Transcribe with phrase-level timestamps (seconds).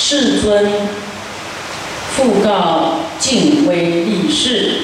[0.00, 0.70] 世尊
[2.16, 4.76] 复告净威立世，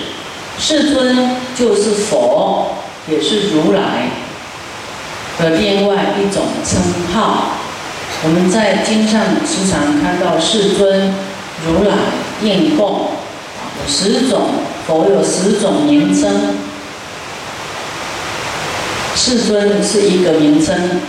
[0.58, 2.74] 世尊就是佛，
[3.08, 4.08] 也是如来
[5.38, 7.52] 的另外一种称号。
[8.24, 11.14] 我们在经上时常看到世尊、
[11.64, 11.94] 如来、
[12.42, 13.10] 应供，
[13.86, 14.48] 十种
[14.86, 16.56] 佛有十种名称。
[19.14, 21.00] 世尊是一个名称，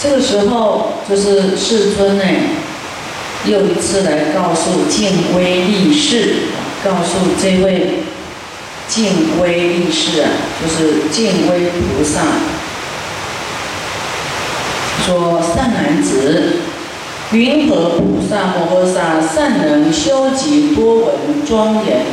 [0.00, 2.24] 这个时候就是世尊呢，
[3.46, 6.34] 又一次来告诉敬威立世，
[6.84, 8.02] 告诉这位
[8.88, 10.28] 敬威立世啊，
[10.60, 12.20] 就是敬威菩萨，
[15.06, 16.56] 说善男子，
[17.32, 22.04] 云何菩萨摩诃萨善能修集多闻庄严，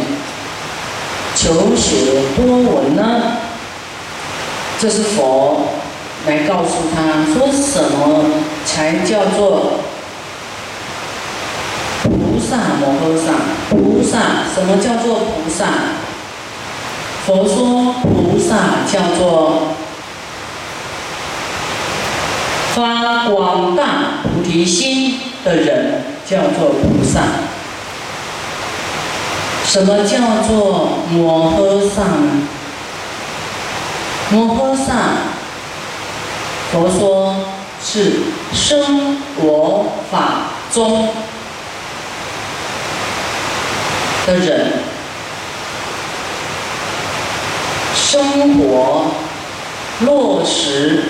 [1.35, 3.37] 求学多闻呢？
[4.77, 5.67] 这是佛
[6.27, 8.25] 来告诉他说：“什么
[8.65, 9.79] 才叫做
[12.47, 13.33] 萨摩诃萨？
[13.69, 14.19] 菩萨
[14.53, 15.65] 什么叫做菩萨？
[17.25, 19.73] 佛说菩萨叫做
[22.75, 27.21] 发广大菩提心的人，叫做菩萨。
[29.65, 32.47] 什么叫做摩诃萨呢？”
[34.31, 34.93] 摩诃萨，
[36.71, 37.35] 佛说
[37.83, 38.21] 是
[38.53, 41.09] 生我法中
[44.25, 44.71] 的人，
[47.95, 49.05] 生活
[50.01, 51.03] 落实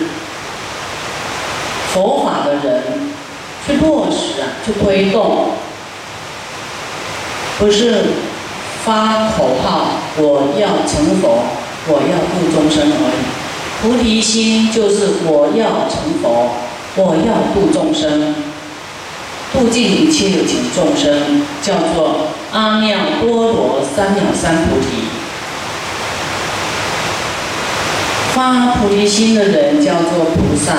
[1.93, 2.83] 佛法的人，
[3.65, 5.49] 去落实啊，去推动，
[7.57, 8.03] 不是
[8.83, 11.43] 发口号，我要成佛。
[11.87, 13.21] 我要度众生而已，
[13.79, 16.49] 菩提心就是我要成佛，
[16.95, 18.33] 我要度众生，
[19.53, 22.25] 度尽一切有情众生，叫做
[22.55, 25.09] 阿妙多罗三藐三菩提。
[28.33, 30.73] 发菩提心的人叫做菩萨，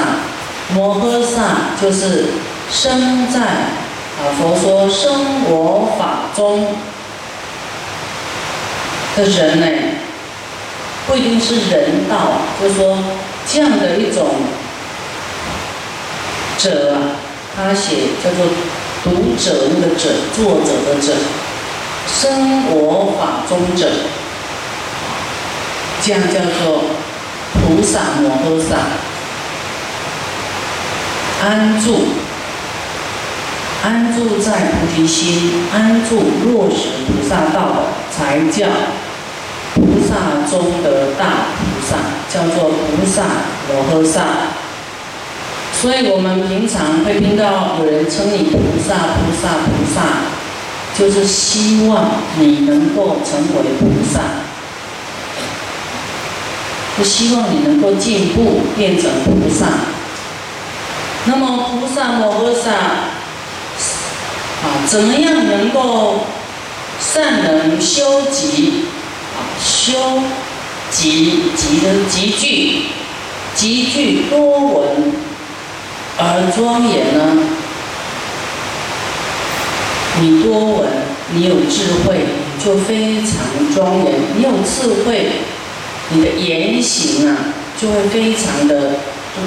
[0.74, 2.28] 摩诃萨就是
[2.72, 6.74] 生在啊佛说生我法中
[9.14, 9.66] 的人呢。
[11.06, 12.98] 不一定是人道，就是说
[13.46, 14.26] 这样的一种
[16.56, 16.96] 者，
[17.54, 18.46] 他写叫做
[19.04, 21.12] 读者那个者，作者的者，
[22.06, 23.88] 生我法中者，
[26.02, 26.84] 这样叫做
[27.52, 28.76] 菩萨摩诃萨，
[31.44, 32.06] 安住，
[33.84, 38.68] 安住在菩提心，安住落实菩萨道，才叫。
[39.74, 41.26] 菩萨中的大
[41.58, 41.96] 菩萨
[42.32, 43.22] 叫做菩萨
[43.68, 44.22] 摩诃萨，
[45.74, 50.00] 所以我们平常会听到有人称你菩萨、菩萨、菩萨，
[50.98, 54.20] 就是希望你能够成为菩萨，
[56.96, 59.66] 就希望你能够进步变成菩萨。
[61.26, 63.10] 那么菩萨摩诃萨啊，
[64.88, 66.24] 怎么样能够
[66.98, 68.86] 善能修集
[69.36, 69.44] 啊？
[69.62, 70.22] 修
[70.90, 72.86] 集集的集聚，
[73.54, 75.12] 集聚多闻
[76.16, 77.36] 而庄严呢？
[80.20, 80.88] 你多闻，
[81.34, 82.24] 你有智慧，
[82.62, 83.34] 就非常
[83.74, 85.30] 庄严；你有智慧，
[86.10, 87.36] 你的言行啊，
[87.80, 88.92] 就会非常的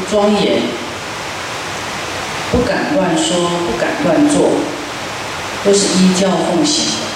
[0.10, 0.62] 庄严，
[2.52, 4.52] 不敢乱说，不敢乱做，
[5.66, 7.08] 都是依教奉行的。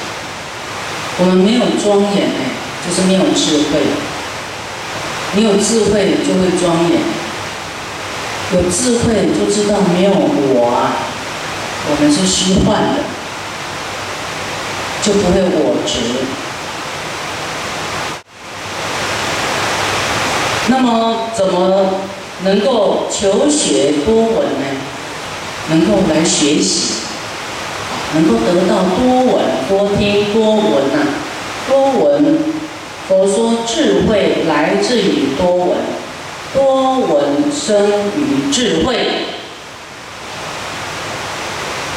[1.20, 2.54] 我们没有庄严哎。
[2.86, 3.80] 就是没有智慧，
[5.38, 7.00] 你有智慧就会庄严，
[8.52, 10.92] 有智慧就知道没有我啊，
[11.90, 13.04] 我们是虚幻的，
[15.04, 16.00] 就不会我执。
[20.68, 21.86] 那么怎么
[22.44, 24.66] 能够求学多闻呢？
[25.70, 26.96] 能够来学习，
[28.14, 31.00] 能够得到多闻、多听、多闻呐，
[31.68, 32.54] 多闻。
[33.06, 35.78] 佛说智慧来自于多闻，
[36.54, 37.86] 多闻生
[38.16, 38.98] 于智慧。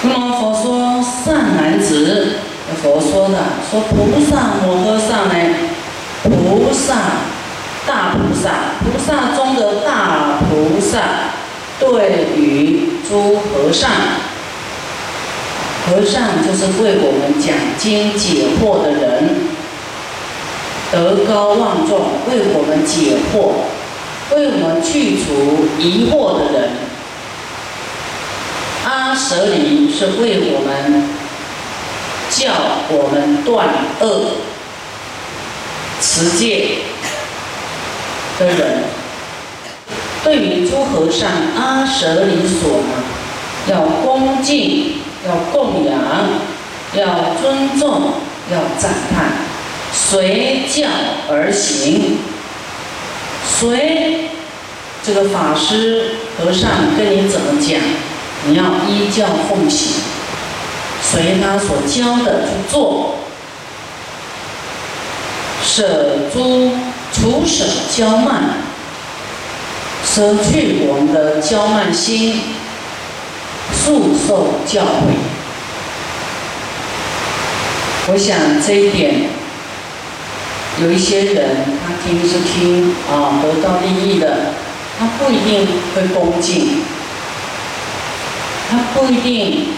[0.02, 2.38] 那么佛说善男子，
[2.82, 3.38] 佛说的
[3.70, 5.34] 说菩萨摩诃萨呢？
[6.22, 6.96] 菩萨
[7.86, 10.98] 大菩萨，菩萨中的大菩萨，
[11.78, 13.88] 对于诸和尚，
[15.86, 19.36] 和尚就是为我们讲经解惑的人。
[20.90, 23.54] 德高望重，为我们解惑，
[24.34, 26.70] 为我们去除疑惑的人。
[28.84, 31.08] 阿舍离是为我们
[32.38, 32.52] 叫
[32.90, 33.66] 我们断
[34.00, 34.32] 恶、
[36.02, 36.80] 持戒
[38.38, 38.84] 的人。
[40.22, 43.02] 对于诸和尚，阿舍离所呢，
[43.68, 45.96] 要恭敬，要供养，
[46.94, 48.12] 要尊重，
[48.52, 49.32] 要赞叹，
[49.94, 50.88] 随教
[51.30, 52.18] 而行，
[53.48, 54.28] 随
[55.02, 56.68] 这个法师和尚
[56.98, 57.80] 跟你怎么讲，
[58.46, 59.94] 你要依教奉行，
[61.10, 63.14] 随他所教的去做，
[65.64, 66.72] 舍诸
[67.12, 67.64] 除舍
[67.94, 68.66] 骄慢。
[70.04, 72.40] 舍去我们的骄慢心，
[73.72, 75.14] 速受教诲。
[78.08, 79.28] 我想这一点，
[80.80, 84.52] 有一些人他听是听啊，得到利益的，
[84.98, 86.82] 他不一定会恭敬，
[88.70, 89.68] 他不一定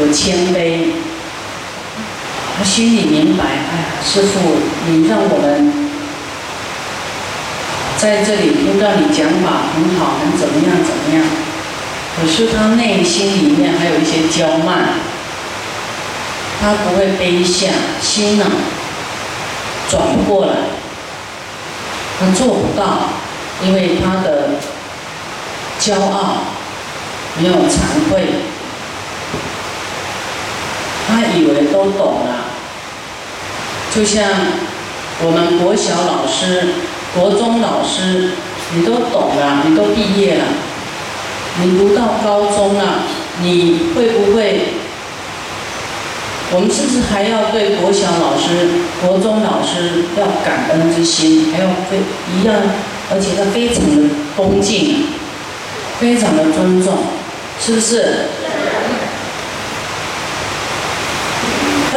[0.00, 0.92] 有谦卑，
[2.56, 4.38] 他心里明白，哎呀，师傅，
[4.86, 5.88] 你让我们。
[7.98, 11.24] 在这里听到你讲法很好，很怎么样怎么样，
[12.14, 14.90] 可是他内心里面还有一些骄慢，
[16.60, 17.66] 他不会卑下
[18.00, 18.46] 心呢，
[19.90, 20.54] 转不过来，
[22.20, 23.10] 他做不到，
[23.66, 24.50] 因为他的
[25.80, 26.44] 骄傲
[27.40, 28.28] 没有惭愧，
[31.08, 32.44] 他以为都懂了，
[33.94, 34.22] 就像
[35.24, 36.68] 我们国小老师。
[37.14, 38.32] 国中老师，
[38.74, 40.44] 你都懂了，你都毕业了，
[41.62, 42.98] 你读到高中了，
[43.40, 44.60] 你会不会？
[46.52, 48.68] 我们是不是还要对国小老师、
[49.00, 51.96] 国中老师要感恩之心，还要非
[52.36, 52.54] 一样，
[53.10, 55.06] 而且他非常的恭敬，
[55.98, 56.98] 非常的尊重，
[57.58, 58.26] 是不是？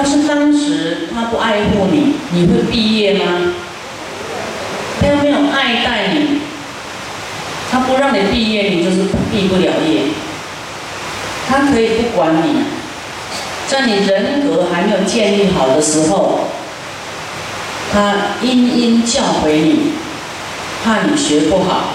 [0.01, 3.53] 要是当时他不爱护你，你会毕业吗？
[4.99, 6.39] 他又没有爱戴你，
[7.71, 10.05] 他不让你毕业，你就是毕不了业。
[11.47, 12.63] 他可以不管你，
[13.67, 16.47] 在你人格还没有建立好的时候，
[17.93, 19.91] 他殷殷教诲你，
[20.83, 21.93] 怕你学不好，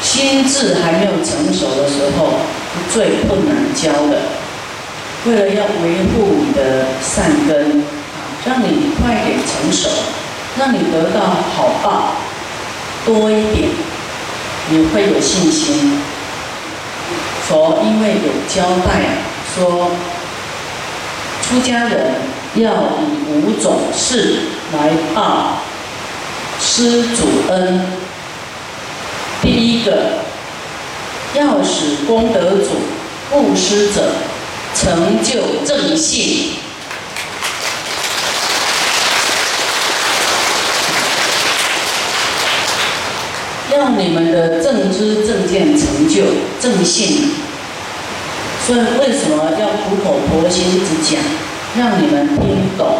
[0.00, 2.28] 心智还没有成熟的时候，
[2.76, 4.20] 是最困难教的。
[5.26, 7.82] 为了要维护你的善根，
[8.44, 9.88] 让你快点成熟。
[10.58, 11.20] 让你得到
[11.56, 12.12] 好报
[13.06, 13.70] 多一点，
[14.68, 15.98] 你会有信心。
[17.48, 19.00] 佛因为有交代
[19.54, 19.92] 说，
[21.40, 22.12] 出家人
[22.56, 22.70] 要
[23.00, 24.40] 以五种事
[24.74, 25.62] 来报
[26.60, 27.86] 施主恩。
[29.40, 30.18] 第一个，
[31.34, 32.68] 要使功德主
[33.30, 34.02] 布施者
[34.74, 36.56] 成就正信。
[43.74, 46.22] 让你们的正知正见成就
[46.60, 47.30] 正信，
[48.64, 51.20] 所以为什么要苦口婆心一直讲，
[51.76, 52.98] 让你们听懂？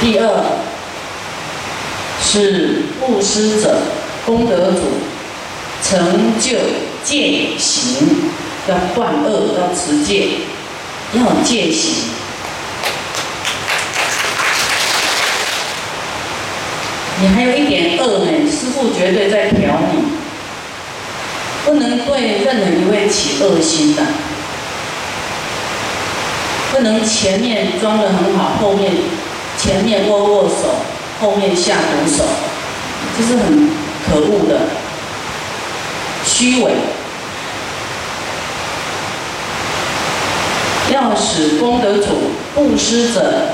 [0.00, 0.44] 第二
[2.20, 3.76] 是布施者
[4.26, 4.80] 功德主
[5.84, 6.58] 成就
[7.04, 8.32] 戒行，
[8.68, 10.28] 要断恶，要持戒，
[11.14, 12.10] 要戒行。
[17.20, 20.12] 你还有一点恶呢，师傅绝对在调你，
[21.64, 24.02] 不能对任何一位起恶心的，
[26.72, 28.92] 不能前面装的很好，后面
[29.58, 30.84] 前面握握手，
[31.20, 32.24] 后面下毒手，
[33.16, 33.70] 这是很
[34.08, 34.60] 可恶的，
[36.24, 36.72] 虚伪。
[41.02, 42.06] 要使功德主
[42.54, 43.48] 布施者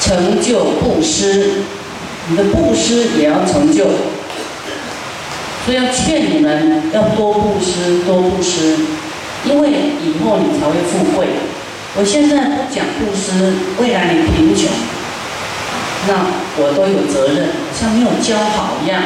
[0.00, 1.62] 成就布施。
[2.28, 3.86] 你的布施也要成就，
[5.64, 8.76] 所以要劝你们要多布施，多布施，
[9.44, 11.26] 因为以后你才会富贵。
[11.96, 14.70] 我现在不讲布施，未来你贫穷，
[16.06, 16.14] 那
[16.56, 19.02] 我都有责任，像没有教好一样。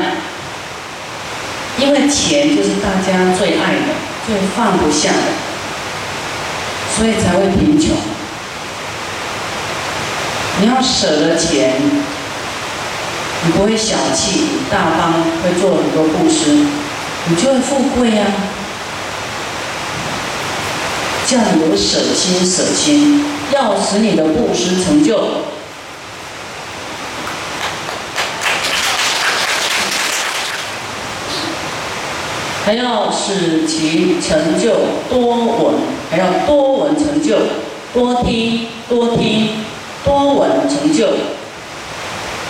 [1.78, 3.94] 因为钱就是大家最爱的、
[4.26, 5.32] 最放不下的，
[6.96, 7.96] 所以才会贫穷。
[10.60, 11.80] 你要舍得钱。
[13.46, 16.64] 你不会小气、大方，会做很多布施，
[17.26, 18.24] 你就会富贵呀。
[21.26, 23.22] 叫你有舍心、舍心，
[23.52, 25.20] 要使你的布施成就。
[32.64, 34.70] 还要使其成就
[35.10, 35.74] 多闻，
[36.10, 37.36] 还要多闻成就，
[37.92, 39.50] 多听多听，
[40.02, 41.08] 多闻成就。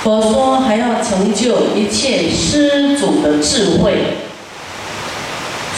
[0.04, 4.18] 佛说还要成就一切施主的智慧，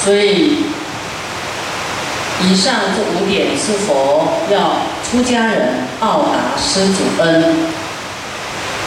[0.05, 0.57] 所以
[2.43, 7.55] 以上这五点是佛要出家人报答施主恩。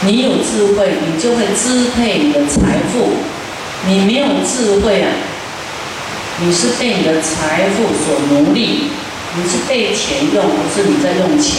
[0.02, 3.08] 你有智慧，你就会支配你的财富；
[3.88, 5.08] 你没有智慧啊。
[6.42, 8.88] 你是被你的财富所奴隶，
[9.36, 11.56] 你是被钱用，不是你在用钱。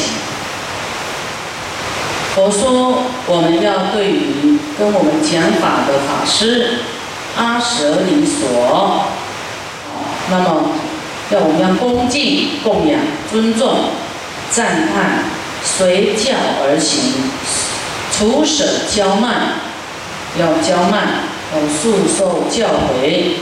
[2.33, 6.79] 佛说，我们要对于跟我们讲法的法师
[7.37, 9.05] 阿舍利所，
[10.31, 10.71] 那么
[11.29, 12.99] 要我们要恭敬、供养、
[13.31, 13.89] 尊重、
[14.49, 15.25] 赞叹，
[15.63, 16.31] 随教
[16.63, 16.99] 而行，
[18.11, 19.59] 除舍骄慢，
[20.39, 22.65] 要骄慢，要速受教
[22.97, 23.35] 诲。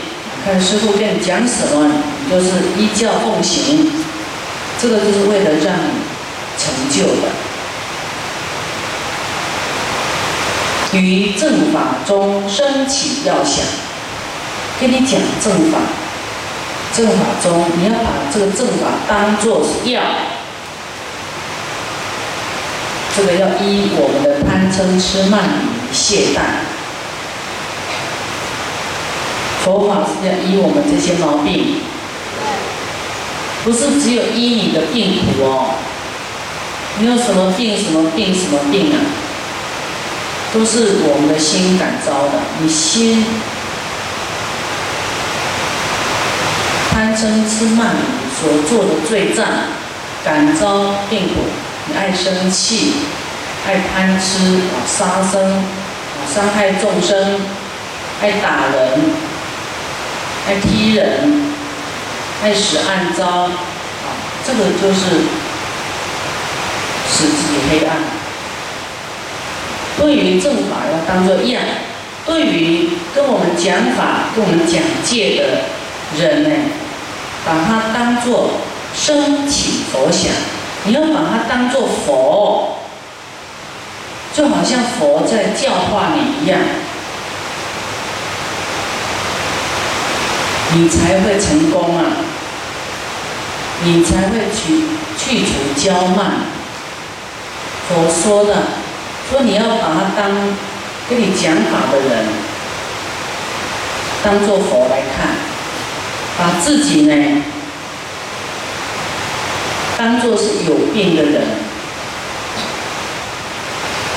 [0.46, 1.91] 看师傅跟你讲什么，
[2.25, 3.91] 你就是依教奉行，
[4.81, 5.89] 这个就是为了让你
[6.58, 7.29] 成就的。
[10.91, 13.63] 于正法中升起要想，
[14.79, 15.77] 跟你讲正法，
[16.96, 20.01] 正法中你要把这个正法当做是药，
[23.15, 26.78] 这个要依我们的贪嗔痴慢疑懈怠。
[29.63, 31.82] 佛法是要医我们这些毛病，
[33.63, 35.75] 不是只有医你的病苦哦。
[36.98, 38.98] 你有什么病，什么病，什么病啊？
[40.54, 42.39] 都是我们的心感召的。
[42.60, 43.24] 你心
[46.89, 47.96] 贪嗔痴慢
[48.39, 49.46] 所做的罪障，
[50.24, 51.36] 感召病苦。
[51.86, 52.94] 你爱生气，
[53.68, 54.39] 爱贪吃
[54.72, 55.63] 啊，杀生啊，
[56.34, 57.39] 伤害众生，
[58.22, 59.28] 爱打人。
[60.50, 61.44] 爱踢人，
[62.41, 63.51] 爱使暗招，啊，
[64.44, 65.06] 这个就是
[67.08, 67.98] 使自己黑暗。
[69.96, 71.62] 对于正法要当做一样，
[72.25, 76.50] 对于跟我们讲法、跟我们讲戒的人呢，
[77.46, 78.53] 把它当做
[78.96, 80.32] 升起佛想，
[80.86, 82.79] 你要把它当做佛，
[84.34, 86.60] 就好像佛在教化你一样。
[90.73, 92.03] 你才会成功啊！
[93.81, 94.83] 你才会去
[95.17, 96.31] 去除骄慢。
[97.88, 98.53] 佛说的，
[99.29, 100.31] 说你要把他当
[101.09, 102.25] 跟你讲法的人，
[104.23, 105.35] 当做佛来看，
[106.38, 107.41] 把自己呢
[109.97, 111.47] 当做是有病的人。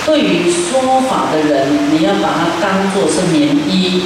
[0.04, 4.04] 对于说法的人，你要把他当做是棉衣。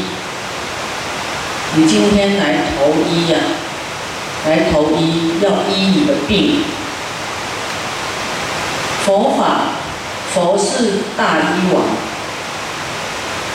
[1.74, 3.38] 你今天来投医呀？
[4.46, 6.62] 来投医要医你的病。
[9.04, 9.72] 佛法，
[10.32, 11.82] 佛是大医王，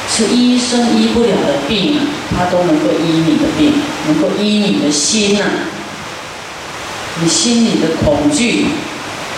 [0.10, 2.00] 是医生医不了的病啊，
[2.38, 3.74] 他都能够医你的病，
[4.08, 5.46] 能够医你的心呐。
[7.22, 8.68] 你心里的恐惧、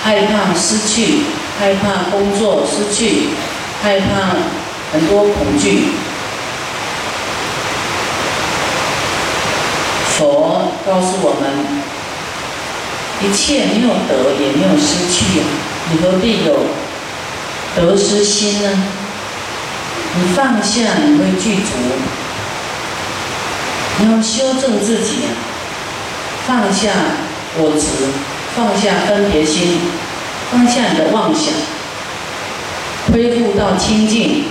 [0.03, 1.23] 害怕失去、
[1.59, 3.29] 害怕工作失去、
[3.81, 4.35] 害怕
[4.91, 5.85] 很多恐惧。
[10.17, 11.43] 佛告诉我们，
[13.21, 15.43] 一切没有得，也没有失去啊！
[15.89, 16.67] 你何必有
[17.75, 18.69] 得失心呢？
[20.15, 21.71] 你放下，你会具足。
[23.99, 25.33] 你要修正自己啊！
[26.45, 26.89] 放下
[27.57, 27.87] 我执，
[28.55, 29.79] 放下分别心，
[30.51, 31.53] 放下你的妄想，
[33.11, 34.45] 恢复到清净，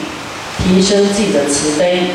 [0.58, 2.10] 提升自己的慈悲。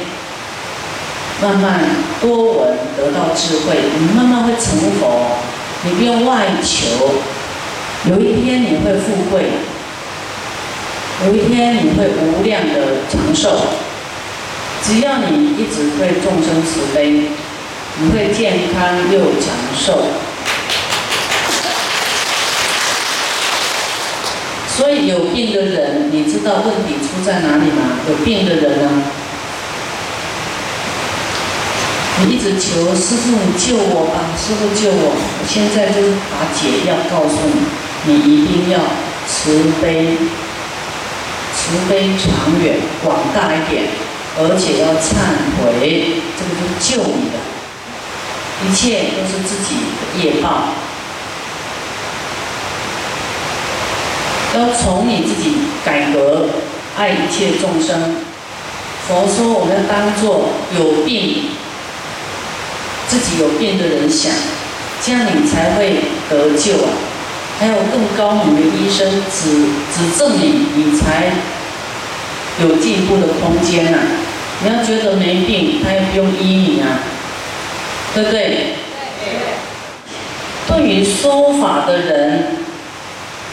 [1.41, 1.81] 慢慢
[2.19, 5.37] 多闻得到智慧，你慢慢会成佛。
[5.83, 6.87] 你不用外求，
[8.09, 9.51] 有一天你会富贵，
[11.27, 12.73] 有一天你会无量的
[13.07, 13.61] 长寿。
[14.83, 17.29] 只要你一直对众生慈悲，
[17.99, 20.05] 你会健康又长寿。
[24.75, 27.99] 所以有病的人，你知道问题出在哪里吗？
[28.09, 29.03] 有病的人呢？
[32.19, 34.33] 你一直求师傅，你救我吧！
[34.35, 35.13] 师傅救我！
[35.13, 36.01] 我现在就
[36.33, 37.37] 把解药告诉
[38.05, 38.79] 你，你一定要
[39.27, 40.17] 慈悲，
[41.53, 43.83] 慈悲长远、广大一点，
[44.39, 45.13] 而且要忏
[45.61, 47.37] 悔，这个是救你的。
[48.65, 50.73] 一切都是自己的业报，
[54.55, 55.53] 要从你自己
[55.85, 56.49] 改革，
[56.97, 58.15] 爱一切众生。
[59.07, 61.51] 佛说，我们要当做有病。
[63.07, 64.31] 自己有病的人想，
[65.03, 66.91] 这样你才会得救啊！
[67.59, 71.31] 还有更高明的医生指指正你，你才
[72.61, 73.97] 有进步的空间呐。
[74.63, 76.99] 你要觉得没病，他也不用医你啊，
[78.13, 78.75] 对不对？
[80.67, 82.57] 对于说法的人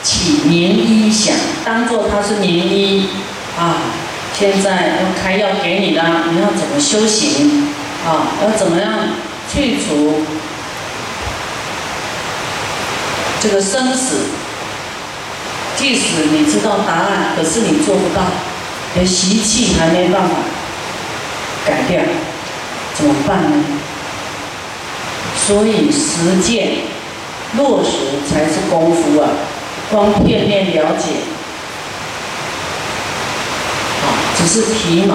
[0.03, 1.35] 起名医想，
[1.65, 3.09] 当做他是名医
[3.59, 3.77] 啊。
[4.37, 7.69] 现在要开药给你了，你要怎么修行
[8.05, 8.35] 啊？
[8.43, 8.91] 要怎么样
[9.55, 10.23] 去除
[13.41, 14.27] 这个生死？
[15.77, 18.23] 即使你知道答案，可是你做不到，
[18.95, 20.31] 连习气还没办法
[21.65, 22.01] 改掉，
[22.95, 23.65] 怎么办呢？
[25.47, 26.93] 所以实践。
[27.57, 27.91] 落实
[28.29, 29.31] 才是功夫啊！
[29.89, 31.23] 光片面了解，
[34.03, 35.15] 啊，只是皮毛，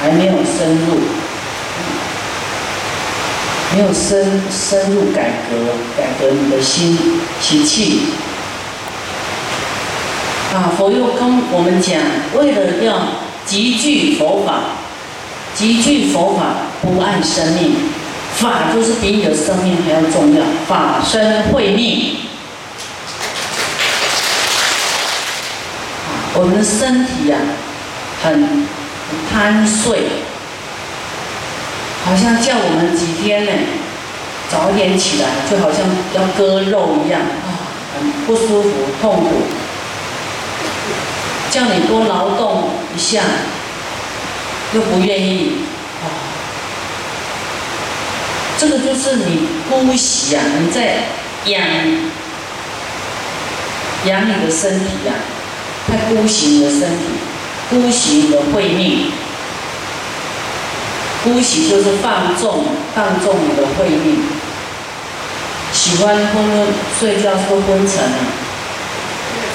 [0.00, 0.98] 还没有深入，
[3.74, 5.56] 没有深深入改革，
[5.96, 6.98] 改革你的心
[7.40, 8.00] 习气。
[10.52, 11.98] 啊，佛又跟我们讲，
[12.34, 13.08] 为了要
[13.46, 14.60] 集聚佛法，
[15.54, 16.42] 集聚佛法，
[16.82, 17.76] 不爱生命。
[18.36, 22.16] 法就是比你的生命还要重要，法身慧命。
[26.34, 27.38] 我们的身体呀，
[28.22, 28.66] 很
[29.30, 30.00] 贪睡，
[32.04, 33.52] 好像叫我们几天呢，
[34.50, 37.48] 早一点起来，就好像要割肉一样啊，
[37.96, 39.42] 很不舒服、痛苦。
[41.50, 43.22] 叫你多劳动一下，
[44.72, 45.58] 又不愿意
[46.02, 46.08] 啊。
[48.58, 51.04] 这个就是你姑息啊，你在
[51.44, 51.62] 养
[54.06, 55.12] 养你的身体呀，
[55.86, 57.04] 他姑息你的身体，
[57.70, 59.12] 姑息你的慧命，
[61.24, 62.64] 呼吸就是放纵，
[62.94, 64.22] 放纵你的慧命，
[65.72, 66.66] 喜欢昏昏
[66.98, 68.18] 睡觉说昏沉啊，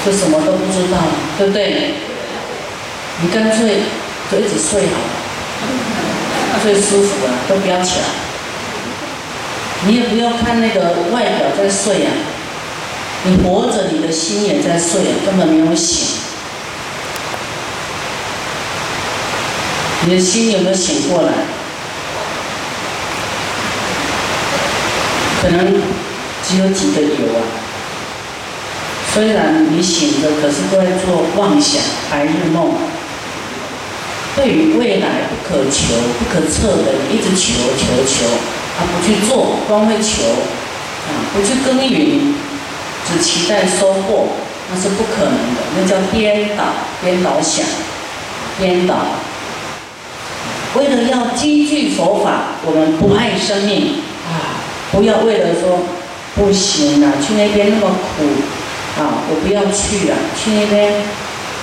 [0.05, 1.93] 就什么都不知道了，对不对？
[3.21, 3.81] 你干脆
[4.31, 4.93] 就一直睡好
[6.55, 8.05] 了，最舒服了，都不要起来。
[9.85, 12.11] 你也不要看那个外表在睡啊，
[13.23, 16.15] 你活着，你的心也在睡，根本没有醒。
[20.05, 21.33] 你的心有没有醒过来？
[25.41, 25.81] 可能
[26.43, 27.41] 只有几个有啊。
[29.13, 32.73] 虽然你醒着，可是都在做妄想、白日梦。
[34.35, 38.27] 对于未来不可求、不可测的，你一直求求求。
[38.79, 40.21] 而，不去做，光会求；
[41.07, 42.35] 啊，不去耕耘，
[43.07, 44.27] 只期待收获，
[44.69, 45.61] 那是不可能的。
[45.75, 46.65] 那叫颠倒，
[47.03, 47.65] 颠倒想，
[48.59, 48.93] 颠倒。
[50.75, 53.95] 为了要积聚佛法，我们不爱生命！
[54.97, 55.77] 不要为了说
[56.33, 58.25] 不行啊，去那边那么苦
[58.99, 60.17] 啊，我不要去啊！
[60.35, 60.91] 去那边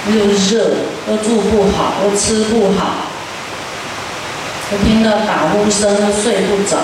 [0.06, 0.70] 又热，
[1.10, 3.10] 又住不好，又吃不好。
[4.70, 5.90] 我听到打呼声，
[6.22, 6.78] 睡不着，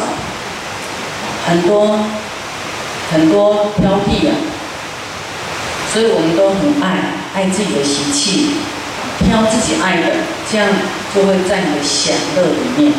[1.46, 2.00] 很多
[3.12, 4.34] 很多挑剔啊，
[5.92, 8.56] 所以我们都很爱爱自己的习气，
[9.24, 10.16] 挑自己爱的，
[10.50, 10.66] 这样
[11.14, 12.92] 就会在你的享乐里面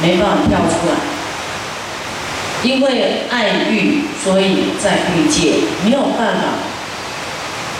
[0.00, 1.09] 没办法跳出来。
[2.62, 6.42] 因为爱欲，所以在欲界没有办法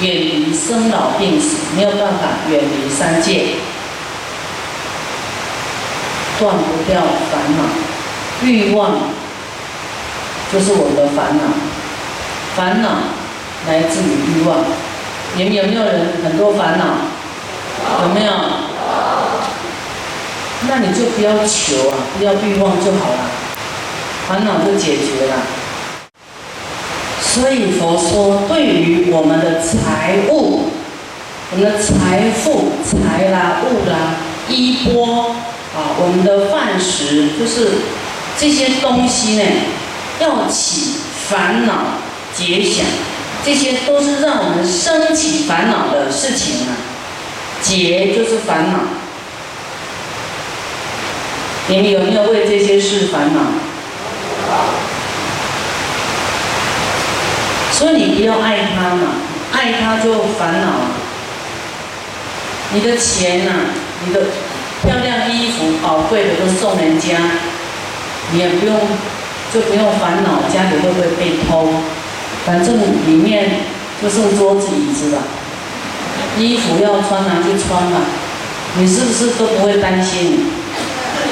[0.00, 3.56] 远离生老病死，没有办法远离三界。
[6.38, 7.64] 断不掉烦恼，
[8.42, 8.98] 欲望
[10.50, 11.42] 就是我们的烦恼。
[12.56, 12.88] 烦恼
[13.68, 14.58] 来自于欲望。
[15.36, 16.84] 你们有没有人很多烦恼？
[18.02, 18.32] 有没有？
[20.68, 23.18] 那你就不要求啊，不要欲望就好了，
[24.30, 25.42] 烦恼就解决了。
[27.20, 30.68] 所以佛说，对于我们的财物、
[31.50, 34.14] 我们的财富、财啦、物啦、
[34.48, 35.34] 衣钵。
[35.72, 37.70] 啊，我们的饭食就是
[38.38, 39.42] 这些东西呢，
[40.20, 41.72] 要起烦恼
[42.36, 42.84] 结想，
[43.44, 46.74] 这些都是让我们升起烦恼的事情啊。
[47.62, 48.78] 结就是烦恼，
[51.68, 53.40] 你们有没有为这些事烦恼？
[57.80, 59.14] 所以你不要爱他嘛，
[59.52, 60.66] 爱他就烦恼。
[62.74, 63.52] 你的钱呐，
[64.04, 64.20] 你的。
[64.82, 67.18] 漂亮衣服、宝贵的都送人家，
[68.32, 68.74] 你也不用，
[69.52, 71.68] 就不用烦恼家里会不会被偷，
[72.46, 73.60] 反正里面
[74.00, 75.18] 就剩桌子椅子了，
[76.38, 78.00] 衣服要穿拿去穿吧，
[78.78, 80.46] 你是不是都不会担心？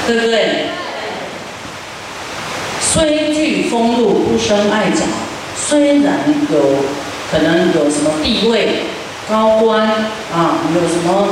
[0.05, 0.65] 对不对？
[2.79, 4.97] 虽具风露，不生爱着。
[5.67, 6.59] 虽然有
[7.31, 8.85] 可能有什么地位、
[9.29, 9.87] 高官
[10.33, 11.27] 啊，有什么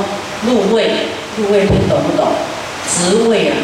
[0.46, 2.28] 入位，入位听懂不懂？
[2.86, 3.56] 职位啊，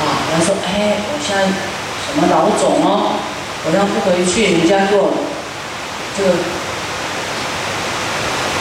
[0.00, 0.02] 啊，
[0.34, 3.12] 他说，哎，我现在什么老总哦，
[3.64, 5.12] 我要不回去，人家做
[6.16, 6.30] 这个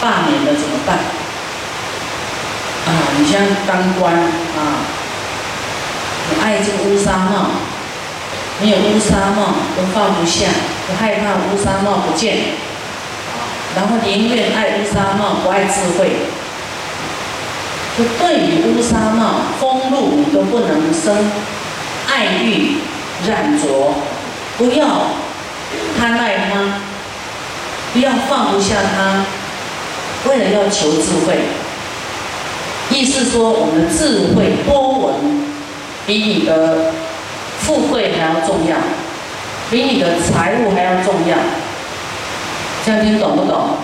[0.01, 0.99] 罢免了怎么办？
[2.85, 4.85] 啊，你现在当官啊，
[6.29, 7.49] 你爱这个乌纱帽。
[8.59, 10.47] 没有乌纱帽都放不下，
[10.87, 12.37] 不害怕乌纱帽不见，
[13.75, 16.11] 然后宁愿爱乌纱帽，不爱智慧。
[17.95, 21.31] 就对于乌纱帽、风露，你都不能生
[22.07, 22.77] 爱欲、
[23.27, 23.93] 染着，
[24.57, 24.87] 不要
[25.99, 26.81] 贪爱它，
[27.93, 29.23] 不要放不下它，
[30.27, 31.41] 为了要求智慧。
[32.89, 35.43] 意思说，我们的智慧多闻，
[36.07, 36.91] 比你的。
[37.67, 38.77] 富贵还要重要，
[39.69, 41.37] 比你的财务还要重要，
[42.85, 43.47] 这样听懂不懂？
[43.51, 43.77] 懂。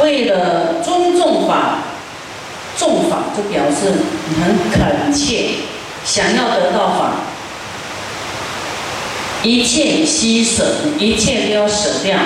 [0.00, 1.78] 为了尊重法，
[2.78, 3.92] 重法就表示
[4.28, 5.56] 你很恳切，
[6.04, 7.10] 想要得到法，
[9.42, 10.64] 一切牺舍，
[10.96, 12.16] 一切都要舍掉。